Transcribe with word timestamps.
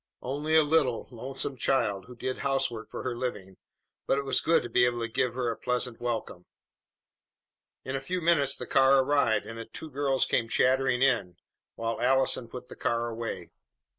Only 0.23 0.55
a 0.55 0.63
little, 0.63 1.07
lonesome 1.11 1.57
child 1.57 2.05
who 2.05 2.15
did 2.15 2.39
housework 2.39 2.89
for 2.89 3.03
her 3.03 3.15
living, 3.15 3.57
but 4.07 4.17
it 4.17 4.23
was 4.23 4.41
good 4.41 4.63
to 4.63 4.67
be 4.69 4.83
able 4.85 4.99
to 5.01 5.07
give 5.07 5.35
her 5.35 5.51
a 5.51 5.55
pleasant 5.55 6.01
welcome. 6.01 6.47
In 7.85 7.95
a 7.95 8.01
few 8.01 8.19
minutes 8.19 8.57
the 8.57 8.65
car 8.65 9.03
arrived, 9.03 9.45
and 9.45 9.59
the 9.59 9.65
two 9.65 9.91
girls 9.91 10.25
came 10.25 10.49
chattering 10.49 11.03
in, 11.03 11.35
while 11.75 12.01
Allison 12.01 12.47
put 12.47 12.67
the 12.67 12.75
car 12.75 13.09
away. 13.09 13.51